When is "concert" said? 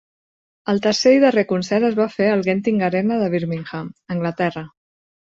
1.51-1.85